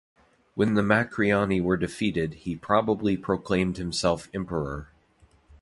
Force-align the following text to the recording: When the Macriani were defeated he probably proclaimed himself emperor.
When 0.55 0.73
the 0.73 0.81
Macriani 0.81 1.61
were 1.61 1.77
defeated 1.77 2.33
he 2.33 2.55
probably 2.55 3.15
proclaimed 3.17 3.77
himself 3.77 4.29
emperor. 4.33 4.87